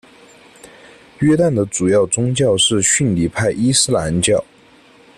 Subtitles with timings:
[1.19, 4.43] 约旦的主要宗教是逊尼派伊斯兰教。